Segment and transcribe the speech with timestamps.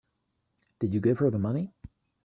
[0.79, 1.75] Did you give her the money?